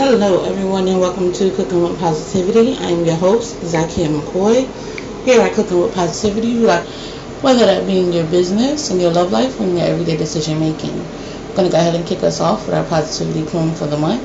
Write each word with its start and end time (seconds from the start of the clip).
Hello, 0.00 0.44
everyone, 0.44 0.88
and 0.88 0.98
welcome 0.98 1.30
to 1.30 1.50
Cooking 1.50 1.82
with 1.82 2.00
Positivity. 2.00 2.72
I 2.78 2.88
am 2.88 3.04
your 3.04 3.16
host, 3.16 3.56
Zykia 3.56 4.08
McCoy. 4.08 4.64
Here 5.26 5.42
at 5.42 5.52
Cooking 5.52 5.78
with 5.78 5.94
Positivity, 5.94 6.54
we 6.54 6.64
like 6.64 6.86
whether 7.44 7.66
that 7.66 7.86
be 7.86 7.98
in 7.98 8.10
your 8.10 8.24
business, 8.28 8.90
in 8.90 8.98
your 8.98 9.10
love 9.10 9.30
life, 9.30 9.60
in 9.60 9.76
your 9.76 9.86
everyday 9.86 10.16
decision 10.16 10.58
making. 10.58 10.88
I'm 10.88 11.54
going 11.54 11.66
to 11.68 11.72
go 11.72 11.78
ahead 11.78 11.94
and 11.94 12.06
kick 12.06 12.22
us 12.22 12.40
off 12.40 12.64
with 12.64 12.76
our 12.76 12.84
positivity 12.84 13.44
poem 13.44 13.74
for 13.74 13.88
the 13.88 13.98
month. 13.98 14.24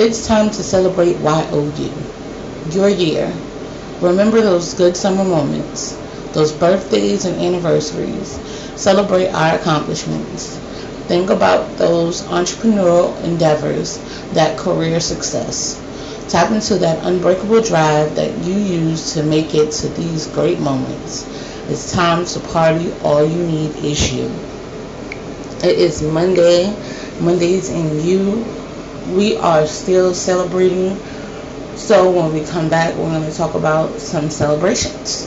It's 0.00 0.26
time 0.26 0.48
to 0.48 0.62
celebrate 0.62 1.18
YOU, 1.18 1.92
your 2.72 2.88
year. 2.88 3.30
Remember 4.00 4.40
those 4.40 4.72
good 4.72 4.96
summer 4.96 5.24
moments, 5.24 5.92
those 6.32 6.52
birthdays 6.52 7.26
and 7.26 7.38
anniversaries. 7.38 8.30
Celebrate 8.80 9.28
our 9.28 9.56
accomplishments. 9.56 10.67
Think 11.08 11.30
about 11.30 11.78
those 11.78 12.20
entrepreneurial 12.22 13.18
endeavors, 13.24 13.98
that 14.34 14.58
career 14.58 15.00
success. 15.00 15.80
Tap 16.28 16.52
into 16.52 16.74
that 16.76 17.02
unbreakable 17.02 17.62
drive 17.62 18.14
that 18.16 18.44
you 18.44 18.52
use 18.52 19.14
to 19.14 19.22
make 19.22 19.54
it 19.54 19.72
to 19.72 19.88
these 19.88 20.26
great 20.26 20.60
moments. 20.60 21.26
It's 21.70 21.92
time 21.92 22.26
to 22.26 22.40
party. 22.40 22.92
All 23.02 23.24
you 23.24 23.46
need 23.46 23.76
is 23.76 24.12
you. 24.12 24.30
It 25.66 25.78
is 25.78 26.02
Monday. 26.02 26.76
Mondays 27.20 27.70
in 27.70 28.04
you. 28.04 28.44
We 29.16 29.36
are 29.38 29.66
still 29.66 30.12
celebrating. 30.12 30.96
So 31.76 32.10
when 32.10 32.34
we 32.34 32.44
come 32.44 32.68
back, 32.68 32.94
we're 32.96 33.08
going 33.08 33.24
to 33.30 33.34
talk 33.34 33.54
about 33.54 33.98
some 33.98 34.28
celebrations. 34.28 35.26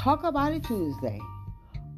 Talk 0.00 0.24
About 0.24 0.54
It 0.54 0.64
Tuesday. 0.64 1.20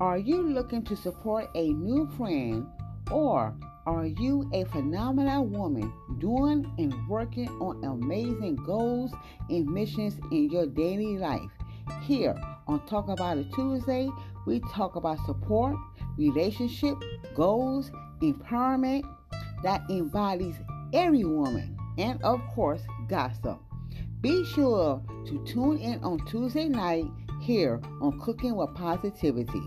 Are 0.00 0.18
you 0.18 0.42
looking 0.42 0.82
to 0.86 0.96
support 0.96 1.48
a 1.54 1.72
new 1.72 2.10
friend 2.16 2.66
or 3.12 3.54
are 3.86 4.06
you 4.06 4.50
a 4.52 4.64
phenomenal 4.64 5.46
woman 5.46 5.92
doing 6.18 6.68
and 6.78 6.92
working 7.08 7.46
on 7.60 7.84
amazing 7.84 8.56
goals 8.56 9.12
and 9.48 9.66
missions 9.66 10.18
in 10.32 10.50
your 10.50 10.66
daily 10.66 11.16
life? 11.16 11.52
Here 12.02 12.34
on 12.66 12.84
Talk 12.86 13.08
About 13.08 13.38
It 13.38 13.52
Tuesday, 13.54 14.10
we 14.48 14.58
talk 14.72 14.96
about 14.96 15.24
support, 15.24 15.76
relationship, 16.18 16.96
goals, 17.36 17.92
empowerment 18.20 19.04
that 19.62 19.80
embodies 19.88 20.56
every 20.92 21.22
woman, 21.22 21.76
and 21.98 22.20
of 22.24 22.40
course, 22.52 22.82
gossip. 23.08 23.60
Be 24.20 24.44
sure 24.44 25.00
to 25.26 25.44
tune 25.44 25.78
in 25.78 26.02
on 26.02 26.18
Tuesday 26.26 26.68
night 26.68 27.04
here 27.42 27.80
on 28.00 28.20
Cooking 28.20 28.54
with 28.54 28.72
Positivity. 28.74 29.62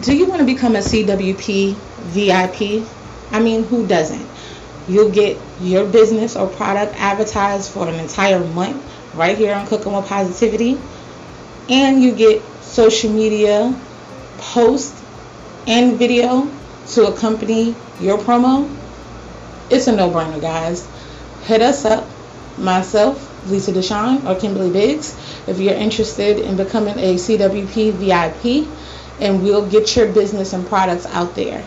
Do 0.00 0.16
you 0.16 0.26
want 0.26 0.40
to 0.40 0.46
become 0.46 0.74
a 0.74 0.80
CWP 0.80 1.74
VIP? 1.74 2.88
I 3.30 3.40
mean, 3.40 3.62
who 3.64 3.86
doesn't? 3.86 4.26
You'll 4.88 5.10
get 5.10 5.38
your 5.60 5.86
business 5.86 6.34
or 6.34 6.48
product 6.48 6.94
advertised 6.96 7.70
for 7.70 7.88
an 7.88 7.94
entire 7.94 8.40
month 8.40 8.82
right 9.14 9.38
here 9.38 9.54
on 9.54 9.66
Cooking 9.68 9.92
with 9.92 10.06
Positivity. 10.06 10.78
And 11.68 12.02
you 12.02 12.12
get 12.14 12.42
social 12.62 13.10
media 13.12 13.78
post 14.38 14.94
and 15.66 15.96
video 15.96 16.50
to 16.88 17.06
accompany 17.06 17.74
your 18.00 18.18
promo, 18.18 18.68
it's 19.70 19.86
a 19.86 19.94
no 19.94 20.10
brainer, 20.10 20.40
guys. 20.40 20.88
Hit 21.44 21.62
us 21.62 21.84
up, 21.84 22.06
myself, 22.58 23.24
Lisa 23.48 23.72
Deshawn, 23.72 24.24
or 24.24 24.38
Kimberly 24.38 24.70
Biggs, 24.70 25.16
if 25.46 25.58
you're 25.58 25.74
interested 25.74 26.38
in 26.38 26.56
becoming 26.56 26.98
a 26.98 27.14
CWP 27.14 27.92
VIP, 27.92 28.68
and 29.20 29.42
we'll 29.42 29.68
get 29.68 29.96
your 29.96 30.12
business 30.12 30.52
and 30.52 30.66
products 30.66 31.06
out 31.06 31.34
there. 31.34 31.64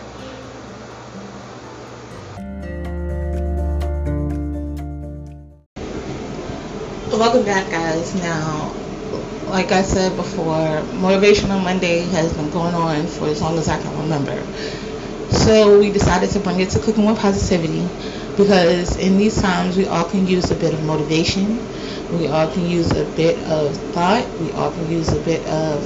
Welcome 7.10 7.44
back, 7.44 7.70
guys. 7.70 8.14
Now, 8.16 8.74
like 9.48 9.70
I 9.70 9.82
said 9.82 10.16
before, 10.16 10.80
Motivational 10.98 11.62
Monday 11.62 12.00
has 12.00 12.32
been 12.32 12.50
going 12.50 12.74
on 12.74 13.06
for 13.06 13.28
as 13.28 13.40
long 13.40 13.58
as 13.58 13.68
I 13.68 13.80
can 13.80 13.96
remember. 14.00 14.42
So 15.32 15.78
we 15.78 15.90
decided 15.90 16.30
to 16.30 16.40
bring 16.40 16.60
it 16.60 16.70
to 16.70 16.78
Cooking 16.78 17.04
with 17.06 17.18
Positivity 17.18 17.88
because 18.36 18.96
in 18.96 19.18
these 19.18 19.40
times 19.40 19.76
we 19.76 19.86
all 19.86 20.04
can 20.04 20.26
use 20.26 20.50
a 20.50 20.54
bit 20.54 20.74
of 20.74 20.84
motivation. 20.84 21.58
We 22.18 22.28
all 22.28 22.50
can 22.50 22.66
use 22.66 22.90
a 22.92 23.04
bit 23.16 23.38
of 23.48 23.76
thought. 23.92 24.28
We 24.40 24.52
all 24.52 24.70
can 24.70 24.90
use 24.90 25.08
a 25.08 25.20
bit 25.20 25.44
of 25.48 25.82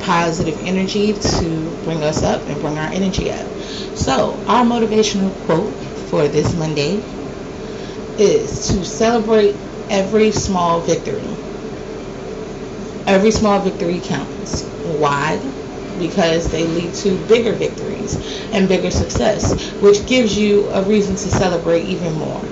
positive 0.00 0.58
energy 0.66 1.12
to 1.12 1.80
bring 1.84 2.02
us 2.02 2.22
up 2.22 2.42
and 2.48 2.60
bring 2.60 2.78
our 2.78 2.90
energy 2.92 3.30
up. 3.30 3.46
So 3.94 4.34
our 4.46 4.64
motivational 4.64 5.32
quote 5.46 5.72
for 6.10 6.28
this 6.28 6.54
Monday 6.54 7.02
is 8.18 8.68
to 8.68 8.84
celebrate 8.84 9.56
every 9.90 10.30
small 10.30 10.80
victory. 10.80 11.22
Every 13.06 13.30
small 13.30 13.60
victory 13.60 14.00
counts. 14.00 14.62
Why? 14.98 15.38
Because 15.98 16.50
they 16.50 16.64
lead 16.66 16.94
to 16.94 17.16
bigger 17.26 17.52
victories 17.52 18.16
and 18.52 18.68
bigger 18.68 18.90
success, 18.90 19.70
which 19.80 20.06
gives 20.06 20.36
you 20.36 20.68
a 20.70 20.82
reason 20.82 21.14
to 21.16 21.28
celebrate 21.28 21.84
even 21.84 22.12
more. 22.14 22.42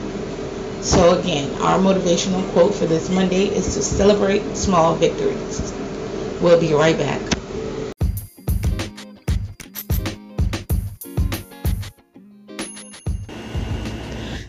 So, 0.82 1.18
again, 1.18 1.50
our 1.62 1.78
motivational 1.78 2.46
quote 2.52 2.74
for 2.74 2.86
this 2.86 3.08
Monday 3.08 3.46
is 3.46 3.74
to 3.74 3.82
celebrate 3.82 4.56
small 4.56 4.96
victories. 4.96 5.72
We'll 6.40 6.60
be 6.60 6.74
right 6.74 6.98
back. 6.98 7.20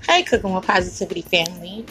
Hey, 0.07 0.23
Cooking 0.23 0.53
with 0.53 0.65
Positivity 0.65 1.21
family. 1.21 1.85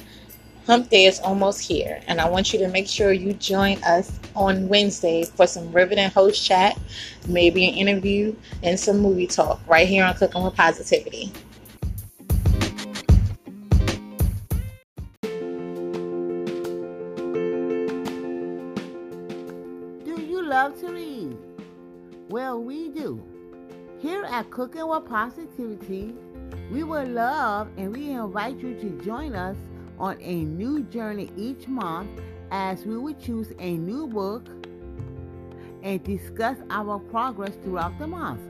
Hump 0.66 0.90
Day 0.90 1.06
is 1.06 1.18
almost 1.18 1.60
here, 1.60 2.00
and 2.06 2.20
I 2.20 2.28
want 2.28 2.52
you 2.52 2.58
to 2.60 2.68
make 2.68 2.86
sure 2.86 3.12
you 3.12 3.32
join 3.32 3.82
us 3.82 4.20
on 4.36 4.68
Wednesday 4.68 5.24
for 5.24 5.44
some 5.44 5.72
riveting 5.72 6.08
host 6.08 6.44
chat, 6.44 6.78
maybe 7.26 7.68
an 7.68 7.74
interview, 7.74 8.36
and 8.62 8.78
some 8.78 9.00
movie 9.00 9.26
talk 9.26 9.60
right 9.66 9.88
here 9.88 10.04
on 10.04 10.14
Cooking 10.14 10.44
with 10.44 10.54
Positivity. 10.54 11.32
Do 20.04 20.20
you 20.20 20.44
love 20.44 20.78
to 20.80 20.92
read? 20.92 21.36
Well, 22.28 22.62
we 22.62 22.90
do. 22.90 23.20
Here 24.00 24.24
at 24.26 24.48
Cooking 24.50 24.86
with 24.86 25.06
Positivity, 25.06 26.14
we 26.70 26.84
would 26.84 27.08
love 27.08 27.68
and 27.76 27.92
we 27.92 28.10
invite 28.10 28.58
you 28.58 28.74
to 28.74 29.04
join 29.04 29.34
us 29.34 29.56
on 30.02 30.18
a 30.20 30.44
new 30.44 30.82
journey 30.82 31.30
each 31.36 31.68
month 31.68 32.10
as 32.50 32.84
we 32.84 32.98
will 32.98 33.14
choose 33.14 33.52
a 33.60 33.76
new 33.76 34.08
book 34.08 34.48
and 35.82 36.02
discuss 36.02 36.58
our 36.70 36.98
progress 36.98 37.52
throughout 37.62 37.96
the 38.00 38.06
month. 38.06 38.40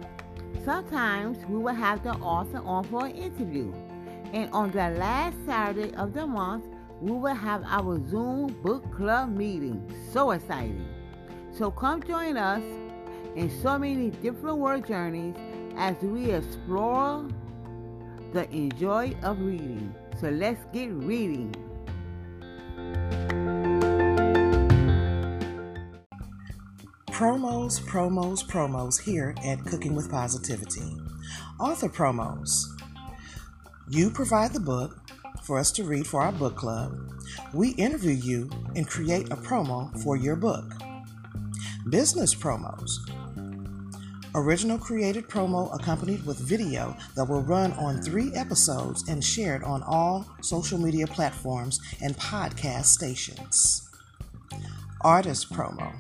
Sometimes 0.65 1.39
we 1.47 1.59
will 1.59 1.75
have 1.75 2.03
the 2.03 2.13
author 2.15 2.63
on 2.65 2.85
for 2.85 3.07
an 3.07 3.13
interview. 3.13 3.73
And 4.33 4.51
on 4.53 4.71
the 4.71 4.91
last 4.91 5.37
Saturday 5.45 5.95
of 5.95 6.15
the 6.15 6.27
month, 6.27 6.65
we 7.03 7.13
will 7.13 7.35
have 7.35 7.63
our 7.67 8.01
Zoom 8.09 8.47
book 8.63 8.91
club 8.97 9.37
meeting. 9.37 9.87
So 10.11 10.31
exciting! 10.31 10.87
So 11.53 11.71
come 11.71 12.03
join 12.03 12.39
us 12.39 12.63
in 13.37 13.51
so 13.61 13.79
many 13.79 14.09
different 14.11 14.57
world 14.57 14.87
journeys 14.87 15.35
as 15.77 15.97
we 16.01 16.31
explore 16.31 17.29
the 18.33 18.51
enjoy 18.51 19.15
of 19.23 19.41
reading. 19.41 19.95
So 20.21 20.29
let's 20.31 20.65
get 20.73 20.91
reading. 20.91 21.55
Promos, 27.11 27.81
promos, 27.81 28.45
promos 28.45 29.01
here 29.01 29.35
at 29.45 29.65
Cooking 29.65 29.95
with 29.95 30.11
Positivity. 30.11 30.97
Author 31.61 31.89
promos. 31.89 32.65
You 33.89 34.11
provide 34.11 34.53
the 34.53 34.61
book, 34.61 34.99
for 35.43 35.59
us 35.59 35.73
to 35.73 35.85
read 35.85 36.07
for 36.07 36.21
our 36.23 36.33
book 36.33 36.57
club. 36.57 36.93
We 37.53 37.71
interview 37.71 38.13
you 38.13 38.51
and 38.77 38.87
create 38.87 39.31
a 39.31 39.37
promo 39.37 39.93
for 40.03 40.17
your 40.17 40.37
book. 40.37 40.73
Business 41.91 42.35
promos. 42.35 42.91
Original 44.35 44.79
created 44.79 45.29
promo 45.29 45.75
accompanied 45.75 46.25
with 46.25 46.39
video 46.39 46.97
that 47.17 47.27
will 47.27 47.43
run 47.43 47.73
on 47.73 48.01
three 48.01 48.33
episodes 48.35 49.07
and 49.07 49.23
shared 49.23 49.63
on 49.63 49.83
all 49.83 50.27
social 50.41 50.79
media 50.79 51.07
platforms 51.07 51.79
and 52.01 52.17
podcast 52.17 52.87
stations. 52.87 53.91
Artist 55.03 55.53
promo. 55.53 55.93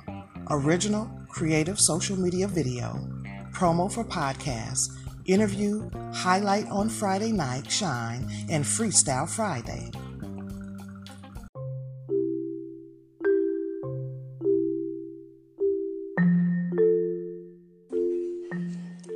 Original 0.48 1.10
creative 1.28 1.78
social 1.78 2.18
media 2.18 2.48
video. 2.48 3.06
Promo 3.52 3.92
for 3.92 4.02
podcasts. 4.04 4.88
Interview, 5.26 5.90
highlight 6.14 6.66
on 6.68 6.88
Friday 6.88 7.32
night, 7.32 7.70
shine, 7.70 8.26
and 8.48 8.64
freestyle 8.64 9.28
Friday. 9.28 9.90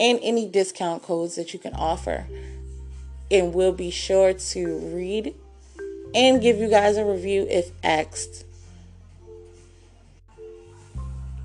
and 0.00 0.18
any 0.22 0.48
discount 0.48 1.02
codes 1.02 1.34
that 1.36 1.52
you 1.52 1.58
can 1.58 1.74
offer. 1.74 2.26
And 3.30 3.52
we'll 3.54 3.72
be 3.72 3.90
sure 3.90 4.32
to 4.32 4.78
read 4.94 5.34
and 6.14 6.40
give 6.40 6.58
you 6.58 6.68
guys 6.68 6.96
a 6.96 7.04
review 7.04 7.46
if 7.50 7.70
asked. 7.82 8.44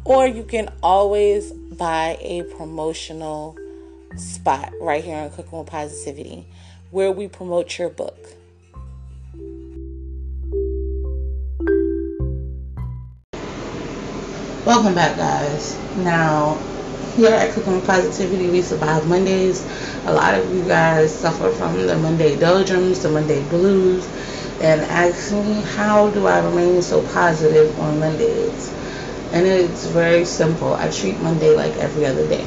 Or 0.05 0.27
you 0.27 0.43
can 0.43 0.71
always 0.81 1.51
buy 1.51 2.17
a 2.21 2.43
promotional 2.43 3.57
spot 4.17 4.73
right 4.81 5.03
here 5.03 5.17
on 5.17 5.31
Cooking 5.31 5.59
with 5.59 5.67
Positivity 5.67 6.45
where 6.91 7.11
we 7.11 7.27
promote 7.27 7.79
your 7.79 7.89
book. 7.89 8.17
Welcome 14.65 14.93
back, 14.93 15.17
guys. 15.17 15.77
Now, 15.97 16.57
here 17.15 17.33
at 17.33 17.53
Cooking 17.53 17.81
Positivity, 17.81 18.49
we 18.49 18.61
survive 18.61 19.07
Mondays. 19.07 19.63
A 20.05 20.13
lot 20.13 20.33
of 20.33 20.53
you 20.53 20.63
guys 20.63 21.13
suffer 21.13 21.51
from 21.51 21.85
the 21.85 21.95
Monday 21.97 22.35
doldrums, 22.39 23.03
the 23.03 23.09
Monday 23.09 23.43
blues, 23.49 24.05
and 24.61 24.81
ask 24.81 25.31
me, 25.31 25.61
how 25.75 26.09
do 26.09 26.25
I 26.25 26.43
remain 26.43 26.81
so 26.81 27.05
positive 27.13 27.79
on 27.79 27.99
Mondays? 27.99 28.73
And 29.31 29.45
it's 29.45 29.85
very 29.87 30.25
simple. 30.25 30.73
I 30.73 30.89
treat 30.89 31.19
Monday 31.19 31.55
like 31.55 31.73
every 31.77 32.05
other 32.05 32.27
day. 32.27 32.45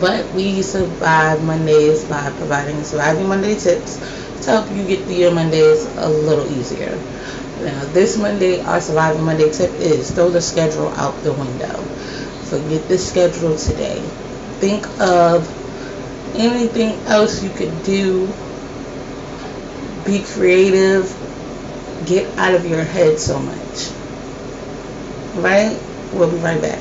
But 0.00 0.30
we 0.34 0.60
survive 0.62 1.42
Mondays 1.44 2.04
by 2.04 2.30
providing 2.32 2.82
surviving 2.84 3.28
Monday 3.28 3.54
tips 3.54 3.96
to 4.44 4.50
help 4.50 4.70
you 4.70 4.86
get 4.86 5.04
through 5.04 5.14
your 5.14 5.34
Mondays 5.34 5.86
a 5.96 6.08
little 6.08 6.46
easier. 6.52 6.90
Now, 7.62 7.84
this 7.92 8.18
Monday, 8.18 8.60
our 8.60 8.80
surviving 8.80 9.24
Monday 9.24 9.50
tip 9.50 9.70
is 9.80 10.10
throw 10.10 10.28
the 10.28 10.42
schedule 10.42 10.88
out 10.88 11.14
the 11.22 11.32
window. 11.32 11.82
Forget 12.54 12.86
the 12.86 12.98
schedule 12.98 13.58
today. 13.58 13.98
Think 14.60 14.86
of 15.00 15.42
anything 16.36 16.92
else 17.08 17.42
you 17.42 17.50
could 17.50 17.82
do. 17.82 18.28
Be 20.04 20.22
creative. 20.22 21.12
Get 22.06 22.30
out 22.38 22.54
of 22.54 22.64
your 22.64 22.84
head 22.84 23.18
so 23.18 23.40
much. 23.40 23.90
Right? 25.34 25.76
We'll 26.12 26.30
be 26.30 26.36
right 26.36 26.62
back. 26.62 26.80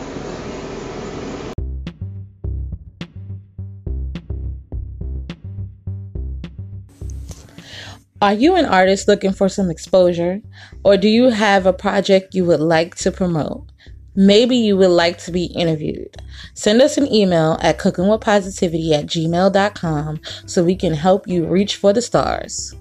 Are 8.21 8.33
you 8.33 8.55
an 8.55 8.65
artist 8.65 9.07
looking 9.07 9.33
for 9.33 9.49
some 9.49 9.71
exposure? 9.71 10.41
Or 10.83 10.97
do 10.97 11.07
you 11.07 11.31
have 11.31 11.65
a 11.65 11.73
project 11.73 12.35
you 12.35 12.45
would 12.45 12.59
like 12.59 12.93
to 12.97 13.11
promote? 13.11 13.71
Maybe 14.15 14.56
you 14.57 14.77
would 14.77 14.92
like 14.92 15.18
to 15.19 15.31
be 15.31 15.45
interviewed. 15.45 16.18
Send 16.54 16.81
us 16.83 16.98
an 16.98 17.12
email 17.12 17.57
at 17.62 17.80
cookingwithpositivity 17.80 18.92
at 18.92 19.07
gmail.com 19.07 20.21
so 20.45 20.63
we 20.63 20.75
can 20.75 20.94
help 20.94 21.27
you 21.27 21.45
reach 21.45 21.77
for 21.77 21.94
the 21.94 22.01
stars. 22.01 22.75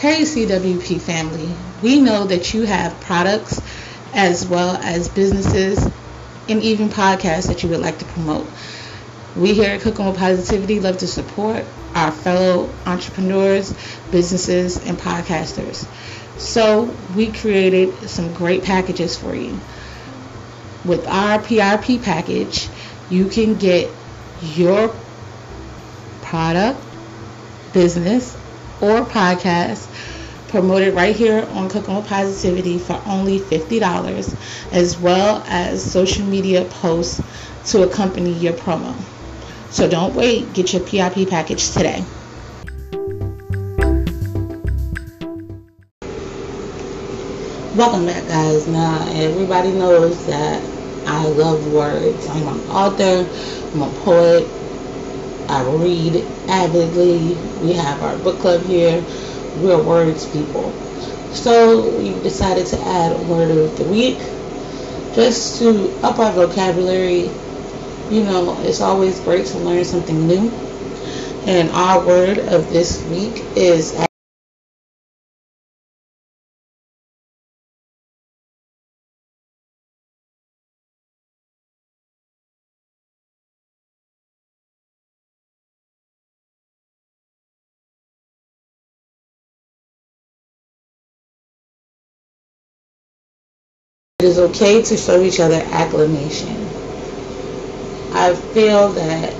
Hey 0.00 0.22
CWP 0.22 0.98
family, 0.98 1.54
we 1.82 2.00
know 2.00 2.24
that 2.24 2.54
you 2.54 2.62
have 2.62 2.98
products 3.02 3.60
as 4.14 4.46
well 4.46 4.76
as 4.76 5.10
businesses 5.10 5.78
and 6.48 6.62
even 6.62 6.88
podcasts 6.88 7.48
that 7.48 7.62
you 7.62 7.68
would 7.68 7.80
like 7.80 7.98
to 7.98 8.06
promote. 8.06 8.46
We 9.36 9.54
here 9.54 9.70
at 9.70 9.80
Cooking 9.80 10.06
with 10.06 10.16
Positivity 10.16 10.80
love 10.80 10.98
to 10.98 11.06
support 11.06 11.64
our 11.94 12.10
fellow 12.10 12.68
entrepreneurs, 12.84 13.72
businesses, 14.10 14.84
and 14.84 14.98
podcasters. 14.98 15.86
So 16.36 16.96
we 17.14 17.30
created 17.30 18.10
some 18.10 18.34
great 18.34 18.64
packages 18.64 19.16
for 19.16 19.34
you. 19.34 19.60
With 20.84 21.06
our 21.06 21.38
PRP 21.38 22.02
package, 22.02 22.68
you 23.08 23.26
can 23.26 23.54
get 23.54 23.94
your 24.42 24.92
product, 26.22 26.84
business, 27.72 28.36
or 28.80 29.02
podcast 29.02 29.86
promoted 30.48 30.94
right 30.94 31.14
here 31.14 31.46
on 31.52 31.68
Cooking 31.68 31.94
with 31.94 32.08
Positivity 32.08 32.78
for 32.78 33.00
only 33.06 33.38
$50, 33.38 34.72
as 34.72 34.98
well 34.98 35.44
as 35.46 35.88
social 35.88 36.26
media 36.26 36.64
posts 36.64 37.22
to 37.70 37.84
accompany 37.84 38.32
your 38.32 38.54
promo. 38.54 38.96
So 39.70 39.88
don't 39.88 40.14
wait, 40.14 40.52
get 40.52 40.72
your 40.72 40.82
PIP 40.82 41.28
package 41.28 41.70
today. 41.70 42.04
Welcome 47.76 48.06
back, 48.06 48.26
guys. 48.28 48.66
Now, 48.66 49.06
everybody 49.12 49.72
knows 49.72 50.26
that 50.26 50.62
I 51.06 51.26
love 51.26 51.72
words. 51.72 52.26
I'm 52.28 52.48
an 52.48 52.60
author, 52.70 53.26
I'm 53.72 53.82
a 53.82 53.92
poet, 54.00 54.46
I 55.48 55.64
read 55.64 56.24
avidly. 56.48 57.34
We 57.62 57.72
have 57.74 58.02
our 58.02 58.16
book 58.18 58.38
club 58.40 58.62
here 58.62 59.04
we're 59.58 59.82
words 59.82 60.26
people. 60.26 60.72
So 61.32 61.88
we 61.98 62.10
decided 62.22 62.66
to 62.68 62.80
add 62.80 63.28
word 63.28 63.50
of 63.50 63.76
the 63.76 63.84
week 63.84 64.18
just 65.14 65.58
to 65.58 65.90
up 66.02 66.18
our 66.18 66.32
vocabulary. 66.32 67.30
You 68.10 68.24
know, 68.24 68.58
it's 68.62 68.80
always 68.82 69.20
great 69.20 69.46
to 69.46 69.58
learn 69.58 69.84
something 69.84 70.26
new. 70.26 70.50
And 71.46 71.70
our 71.70 72.06
word 72.06 72.38
of 72.38 72.70
this 72.72 73.02
week 73.08 73.42
is 73.56 73.94
It 94.20 94.24
is 94.24 94.38
okay 94.38 94.80
to 94.82 94.96
show 94.96 95.20
each 95.22 95.40
other 95.40 95.62
acclamation. 95.72 96.69
I 98.20 98.34
feel 98.34 98.90
that 98.90 99.34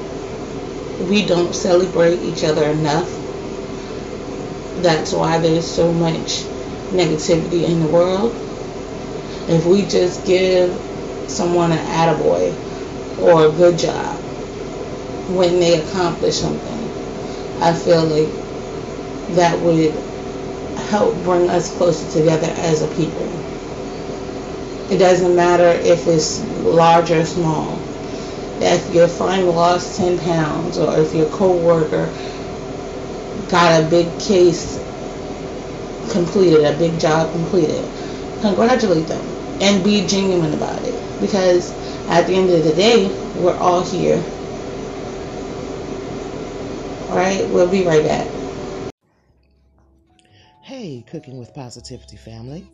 we 1.06 1.26
don't 1.26 1.54
celebrate 1.54 2.18
each 2.20 2.44
other 2.44 2.64
enough. 2.64 3.10
That's 4.80 5.12
why 5.12 5.36
there's 5.36 5.70
so 5.70 5.92
much 5.92 6.44
negativity 6.88 7.68
in 7.68 7.80
the 7.80 7.88
world. 7.88 8.32
If 9.50 9.66
we 9.66 9.84
just 9.84 10.24
give 10.24 10.72
someone 11.28 11.72
an 11.72 11.78
attaboy 11.78 13.20
or 13.20 13.48
a 13.48 13.52
good 13.52 13.78
job 13.78 14.16
when 15.28 15.60
they 15.60 15.82
accomplish 15.82 16.36
something, 16.36 17.62
I 17.62 17.74
feel 17.74 18.06
like 18.06 18.32
that 19.36 19.60
would 19.60 19.92
help 20.88 21.14
bring 21.22 21.50
us 21.50 21.76
closer 21.76 22.10
together 22.18 22.50
as 22.56 22.80
a 22.80 22.88
people. 22.94 23.28
It 24.90 24.96
doesn't 24.96 25.36
matter 25.36 25.68
if 25.68 26.06
it's 26.06 26.40
large 26.62 27.10
or 27.10 27.26
small. 27.26 27.79
If 28.60 28.94
your 28.94 29.08
friend 29.08 29.48
lost 29.48 29.96
10 29.96 30.18
pounds 30.18 30.78
or 30.78 30.98
if 30.98 31.14
your 31.14 31.28
coworker 31.30 32.12
got 33.48 33.82
a 33.82 33.88
big 33.88 34.06
case 34.20 34.78
completed, 36.12 36.64
a 36.64 36.76
big 36.78 36.98
job 37.00 37.30
completed, 37.32 37.84
congratulate 38.40 39.06
them 39.06 39.24
and 39.60 39.82
be 39.82 40.06
genuine 40.06 40.52
about 40.54 40.82
it. 40.84 41.20
Because 41.20 41.72
at 42.08 42.26
the 42.26 42.34
end 42.34 42.50
of 42.50 42.64
the 42.64 42.74
day, 42.74 43.08
we're 43.40 43.56
all 43.56 43.82
here. 43.82 44.22
Alright, 47.10 47.48
we'll 47.50 47.70
be 47.70 47.84
right 47.84 48.04
back. 48.04 48.26
Hey, 50.62 51.04
Cooking 51.10 51.38
with 51.38 51.52
Positivity 51.54 52.16
family. 52.16 52.70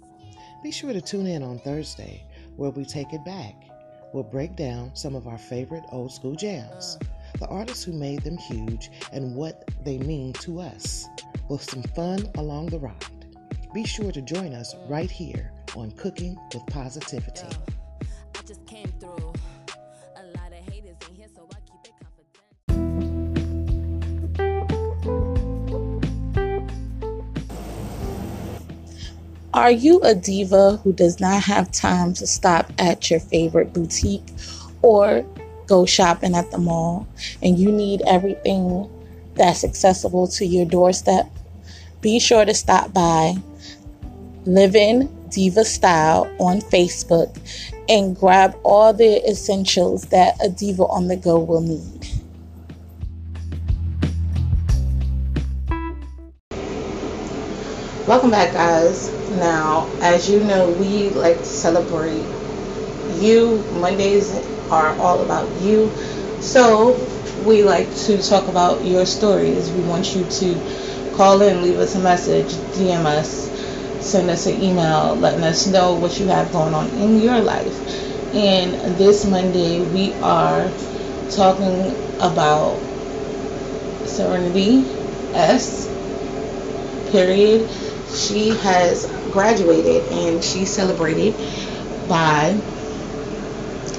Be 0.62 0.70
sure 0.70 0.92
to 0.92 1.00
tune 1.00 1.26
in 1.26 1.42
on 1.42 1.58
Thursday 1.58 2.22
where 2.56 2.70
we 2.70 2.84
take 2.84 3.12
it 3.12 3.24
back. 3.24 3.54
We'll 4.12 4.22
break 4.22 4.56
down 4.56 4.92
some 4.94 5.14
of 5.14 5.26
our 5.26 5.38
favorite 5.38 5.84
old 5.90 6.12
school 6.12 6.34
jams, 6.34 6.98
the 7.38 7.46
artists 7.48 7.84
who 7.84 7.92
made 7.92 8.22
them 8.22 8.38
huge, 8.38 8.90
and 9.12 9.34
what 9.34 9.68
they 9.84 9.98
mean 9.98 10.32
to 10.34 10.60
us, 10.60 11.06
with 11.48 11.62
some 11.62 11.82
fun 11.82 12.30
along 12.36 12.66
the 12.66 12.78
ride. 12.78 12.94
Be 13.74 13.84
sure 13.84 14.12
to 14.12 14.22
join 14.22 14.54
us 14.54 14.74
right 14.88 15.10
here 15.10 15.52
on 15.76 15.90
Cooking 15.92 16.38
with 16.54 16.66
Positivity. 16.66 17.48
Are 29.56 29.70
you 29.70 30.00
a 30.02 30.14
diva 30.14 30.76
who 30.84 30.92
does 30.92 31.18
not 31.18 31.42
have 31.44 31.72
time 31.72 32.12
to 32.12 32.26
stop 32.26 32.70
at 32.78 33.10
your 33.10 33.20
favorite 33.20 33.72
boutique 33.72 34.28
or 34.82 35.24
go 35.66 35.86
shopping 35.86 36.34
at 36.34 36.50
the 36.50 36.58
mall 36.58 37.08
and 37.42 37.58
you 37.58 37.72
need 37.72 38.02
everything 38.06 38.86
that's 39.34 39.64
accessible 39.64 40.28
to 40.28 40.44
your 40.44 40.66
doorstep? 40.66 41.30
Be 42.02 42.20
sure 42.20 42.44
to 42.44 42.52
stop 42.52 42.92
by 42.92 43.36
Living 44.44 45.08
Diva 45.30 45.64
Style 45.64 46.30
on 46.38 46.60
Facebook 46.60 47.34
and 47.88 48.14
grab 48.14 48.54
all 48.62 48.92
the 48.92 49.26
essentials 49.26 50.02
that 50.08 50.36
a 50.44 50.50
diva 50.50 50.84
on 50.84 51.08
the 51.08 51.16
go 51.16 51.38
will 51.38 51.62
need. 51.62 52.06
Welcome 58.06 58.30
back, 58.30 58.52
guys. 58.52 59.15
Now, 59.36 59.88
as 60.00 60.28
you 60.30 60.42
know, 60.44 60.70
we 60.70 61.10
like 61.10 61.38
to 61.38 61.44
celebrate 61.44 62.24
you. 63.20 63.62
Mondays 63.80 64.34
are 64.70 64.96
all 64.98 65.22
about 65.22 65.48
you. 65.62 65.90
So, 66.40 66.94
we 67.46 67.62
like 67.62 67.88
to 68.06 68.18
talk 68.22 68.48
about 68.48 68.84
your 68.84 69.06
stories. 69.06 69.70
We 69.70 69.82
want 69.82 70.14
you 70.14 70.24
to 70.24 71.14
call 71.16 71.42
in, 71.42 71.62
leave 71.62 71.78
us 71.78 71.94
a 71.94 72.00
message, 72.00 72.48
DM 72.76 73.04
us, 73.06 73.50
send 74.04 74.30
us 74.30 74.46
an 74.46 74.60
email, 74.62 75.14
letting 75.16 75.44
us 75.44 75.66
know 75.66 75.94
what 75.94 76.18
you 76.20 76.26
have 76.28 76.52
going 76.52 76.74
on 76.74 76.88
in 76.90 77.20
your 77.20 77.40
life. 77.40 78.34
And 78.34 78.74
this 78.98 79.24
Monday, 79.24 79.80
we 79.82 80.12
are 80.22 80.70
talking 81.30 81.90
about 82.20 82.76
Serenity 84.06 84.84
S. 85.34 85.88
Period. 87.10 87.68
She 88.14 88.50
has 88.50 89.06
graduated 89.36 90.02
and 90.12 90.42
she 90.42 90.64
celebrated 90.64 91.34
by 92.08 92.56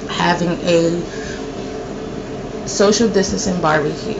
having 0.10 0.50
a 0.50 1.00
social 2.68 3.08
distancing 3.08 3.62
barbecue. 3.62 4.18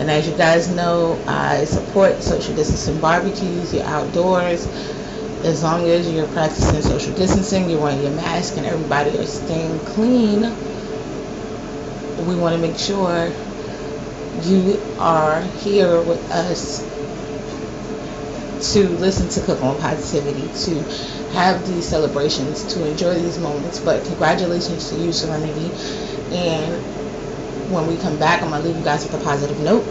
And 0.00 0.10
as 0.10 0.26
you 0.26 0.36
guys 0.36 0.68
know, 0.74 1.16
I 1.28 1.64
support 1.64 2.20
social 2.24 2.56
distancing 2.56 3.00
barbecues. 3.00 3.72
You're 3.72 3.84
outdoors. 3.84 4.66
As 5.44 5.62
long 5.62 5.86
as 5.86 6.10
you're 6.12 6.26
practicing 6.26 6.82
social 6.82 7.14
distancing, 7.14 7.70
you're 7.70 7.80
wearing 7.80 8.02
your 8.02 8.10
mask, 8.10 8.56
and 8.56 8.66
everybody 8.66 9.10
is 9.10 9.32
staying 9.32 9.78
clean, 9.94 10.42
we 12.26 12.34
want 12.34 12.56
to 12.56 12.60
make 12.60 12.76
sure 12.76 13.30
you 14.42 14.80
are 14.98 15.40
here 15.62 16.02
with 16.02 16.32
us 16.32 16.89
to 18.60 18.88
listen 18.88 19.28
to 19.30 19.40
Cook 19.46 19.62
on 19.62 19.78
Positivity, 19.78 20.48
to 20.64 20.82
have 21.32 21.66
these 21.66 21.86
celebrations, 21.86 22.62
to 22.74 22.88
enjoy 22.88 23.14
these 23.14 23.38
moments. 23.38 23.80
But 23.80 24.04
congratulations 24.04 24.90
to 24.90 24.96
you, 24.96 25.12
Serenity. 25.12 25.70
And 26.34 27.72
when 27.72 27.86
we 27.86 27.96
come 27.96 28.18
back, 28.18 28.42
I'm 28.42 28.50
going 28.50 28.62
to 28.62 28.68
leave 28.68 28.76
you 28.76 28.84
guys 28.84 29.04
with 29.04 29.20
a 29.20 29.24
positive 29.24 29.58
note. 29.60 29.84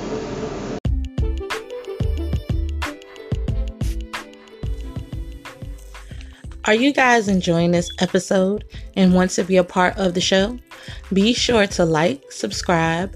Are 6.66 6.76
you 6.76 6.94
guys 6.94 7.28
enjoying 7.28 7.72
this 7.72 7.90
episode 8.00 8.64
and 8.96 9.14
want 9.14 9.32
to 9.32 9.44
be 9.44 9.58
a 9.58 9.64
part 9.64 9.98
of 9.98 10.14
the 10.14 10.22
show? 10.22 10.60
Be 11.12 11.34
sure 11.34 11.66
to 11.66 11.84
like, 11.84 12.32
subscribe, 12.32 13.16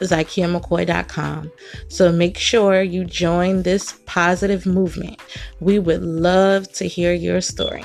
ZykiaMcCoy.com. 0.00 1.52
So 1.88 2.12
make 2.12 2.38
sure 2.38 2.82
you 2.82 3.04
join 3.04 3.62
this 3.62 3.94
positive 4.06 4.66
movement. 4.66 5.20
We 5.60 5.78
would 5.78 6.02
love 6.02 6.70
to 6.74 6.86
hear 6.86 7.12
your 7.12 7.40
story. 7.40 7.84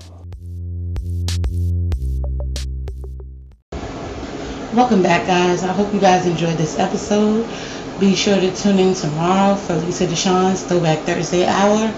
Welcome 4.73 5.03
back, 5.03 5.27
guys. 5.27 5.65
I 5.65 5.73
hope 5.73 5.93
you 5.93 5.99
guys 5.99 6.25
enjoyed 6.25 6.57
this 6.57 6.79
episode. 6.79 7.45
Be 7.99 8.15
sure 8.15 8.39
to 8.39 8.55
tune 8.55 8.79
in 8.79 8.93
tomorrow 8.93 9.55
for 9.55 9.75
Lisa 9.75 10.07
Deshawn's 10.07 10.63
Throwback 10.63 10.99
Thursday 10.99 11.45
hour. 11.45 11.93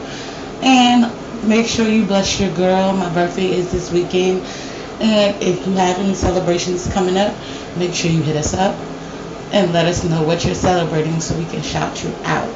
And 0.64 1.48
make 1.48 1.68
sure 1.68 1.88
you 1.88 2.04
bless 2.04 2.40
your 2.40 2.52
girl. 2.56 2.92
My 2.94 3.14
birthday 3.14 3.52
is 3.52 3.72
this 3.72 3.92
weekend. 3.92 4.42
And 5.00 5.40
if 5.40 5.68
you 5.68 5.74
have 5.74 6.00
any 6.00 6.16
celebrations 6.16 6.92
coming 6.92 7.16
up, 7.16 7.36
make 7.78 7.94
sure 7.94 8.10
you 8.10 8.24
hit 8.24 8.36
us 8.36 8.56
up 8.56 8.76
and 9.52 9.72
let 9.72 9.86
us 9.86 10.04
know 10.04 10.24
what 10.24 10.44
you're 10.44 10.56
celebrating 10.56 11.20
so 11.20 11.38
we 11.38 11.46
can 11.46 11.62
shout 11.62 12.04
you 12.04 12.10
out. 12.24 12.50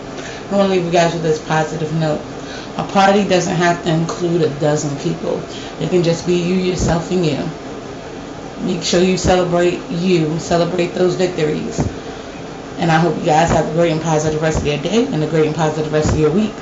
I 0.50 0.58
want 0.58 0.70
to 0.72 0.76
leave 0.76 0.84
you 0.84 0.92
guys 0.92 1.14
with 1.14 1.22
this 1.22 1.46
positive 1.46 1.94
note. 1.94 2.22
A 2.80 2.88
party 2.92 3.24
doesn't 3.28 3.56
have 3.56 3.84
to 3.84 3.94
include 3.94 4.42
a 4.42 4.50
dozen 4.60 4.98
people. 4.98 5.40
It 5.80 5.92
can 5.92 6.02
just 6.02 6.26
be 6.26 6.34
you, 6.38 6.56
yourself, 6.56 7.12
and 7.12 7.24
you. 7.24 7.67
Make 8.64 8.84
sure 8.84 9.02
you 9.02 9.18
celebrate 9.18 9.80
you, 9.90 10.40
celebrate 10.40 10.94
those 10.94 11.16
victories. 11.16 11.80
And 12.80 12.92
I 12.92 13.00
hope 13.00 13.18
you 13.18 13.26
guys 13.26 13.50
have 13.50 13.70
a 13.70 13.74
great 13.74 13.92
and 13.92 14.02
positive 14.02 14.42
rest 14.42 14.60
of 14.60 14.66
your 14.68 14.78
day 14.78 15.08
and 15.08 15.24
a 15.24 15.28
great 15.28 15.48
and 15.48 15.56
positive 15.56 15.92
rest 15.92 16.12
of 16.14 16.20
your 16.20 16.32
week. 16.32 16.54